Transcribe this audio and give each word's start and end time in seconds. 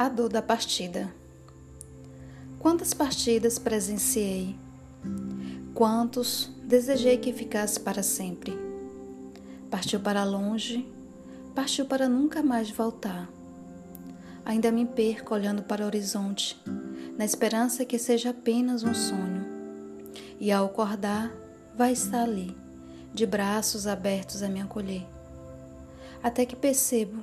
A 0.00 0.08
dor 0.08 0.30
da 0.30 0.40
partida. 0.40 1.12
Quantas 2.58 2.94
partidas 2.94 3.58
presenciei? 3.58 4.56
Quantos 5.74 6.50
desejei 6.64 7.18
que 7.18 7.34
ficasse 7.34 7.78
para 7.78 8.02
sempre? 8.02 8.58
Partiu 9.70 10.00
para 10.00 10.24
longe, 10.24 10.90
partiu 11.54 11.84
para 11.84 12.08
nunca 12.08 12.42
mais 12.42 12.70
voltar. 12.70 13.28
Ainda 14.42 14.72
me 14.72 14.86
perco 14.86 15.34
olhando 15.34 15.62
para 15.64 15.84
o 15.84 15.86
horizonte, 15.86 16.58
na 17.18 17.26
esperança 17.26 17.84
que 17.84 17.98
seja 17.98 18.30
apenas 18.30 18.82
um 18.82 18.94
sonho. 18.94 19.44
E 20.40 20.50
ao 20.50 20.64
acordar, 20.64 21.30
vai 21.76 21.92
estar 21.92 22.22
ali, 22.22 22.56
de 23.12 23.26
braços 23.26 23.86
abertos 23.86 24.42
a 24.42 24.48
me 24.48 24.62
acolher. 24.62 25.06
Até 26.22 26.46
que 26.46 26.56
percebo 26.56 27.22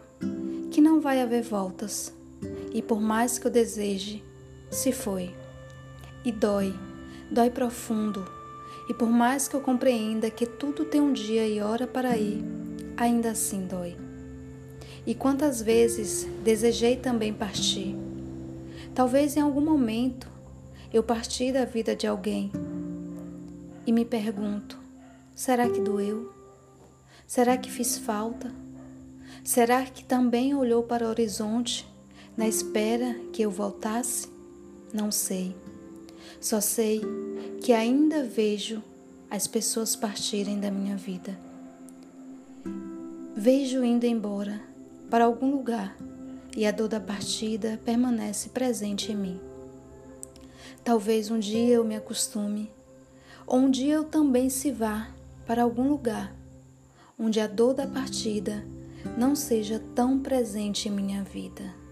que 0.70 0.80
não 0.80 1.02
vai 1.02 1.20
haver 1.23 1.41
voltas 1.41 2.16
e 2.73 2.82
por 2.82 3.02
mais 3.02 3.40
que 3.40 3.48
eu 3.48 3.52
deseje, 3.52 4.23
se 4.70 4.91
foi. 4.91 5.36
E 6.23 6.32
dói, 6.32 6.73
dói 7.32 7.50
profundo. 7.50 8.26
E 8.90 8.94
por 8.94 9.09
mais 9.09 9.48
que 9.48 9.55
eu 9.55 9.62
compreenda 9.62 10.30
que 10.30 10.45
tudo 10.45 10.86
tem 10.86 11.02
um 11.02 11.12
dia 11.12 11.48
e 11.48 11.59
hora 11.59 11.88
para 11.88 12.18
ir, 12.18 12.44
ainda 12.95 13.31
assim 13.31 13.66
dói. 13.66 13.98
E 15.05 15.16
quantas 15.16 15.62
vezes 15.62 16.28
desejei 16.44 16.95
também 16.98 17.34
partir. 17.34 17.95
Talvez 18.94 19.38
em 19.38 19.42
algum 19.42 19.62
momento 19.62 20.30
eu 20.94 21.04
parti 21.04 21.52
da 21.52 21.66
vida 21.66 21.95
de 21.95 22.08
alguém 22.08 22.52
e 23.86 23.92
me 23.92 24.04
pergunto: 24.04 24.78
será 25.34 25.70
que 25.70 25.80
doeu? 25.80 26.34
Será 27.26 27.58
que 27.58 27.72
fiz 27.72 27.98
falta? 27.98 28.52
Será 29.44 29.84
que 29.86 30.04
também 30.04 30.54
olhou 30.54 30.83
para 30.83 31.06
o 31.06 31.09
horizonte 31.09 31.88
na 32.38 32.47
espera 32.47 33.16
que 33.33 33.41
eu 33.41 33.49
voltasse? 33.49 34.27
Não 34.93 35.11
sei. 35.11 35.55
Só 36.39 36.61
sei 36.61 37.02
que 37.61 37.73
ainda 37.73 38.23
vejo 38.23 38.81
as 39.30 39.47
pessoas 39.47 39.95
partirem 39.95 40.59
da 40.59 40.69
minha 40.69 40.95
vida. 40.95 41.38
Vejo 43.35 43.83
indo 43.83 44.05
embora 44.05 44.61
para 45.09 45.25
algum 45.25 45.52
lugar 45.52 45.97
e 46.55 46.65
a 46.65 46.71
dor 46.71 46.88
da 46.88 46.99
partida 46.99 47.80
permanece 47.83 48.49
presente 48.49 49.11
em 49.11 49.15
mim. 49.15 49.41
Talvez 50.83 51.31
um 51.31 51.39
dia 51.39 51.73
eu 51.73 51.83
me 51.83 51.95
acostume, 51.95 52.71
ou 53.45 53.59
um 53.59 53.69
dia 53.69 53.95
eu 53.95 54.03
também 54.03 54.49
se 54.49 54.71
vá 54.71 55.09
para 55.45 55.63
algum 55.63 55.88
lugar 55.88 56.33
onde 57.19 57.39
a 57.39 57.47
dor 57.47 57.73
da 57.73 57.88
partida 57.88 58.63
não 59.17 59.35
seja 59.35 59.81
tão 59.95 60.19
presente 60.19 60.88
em 60.88 60.91
minha 60.91 61.23
vida. 61.23 61.86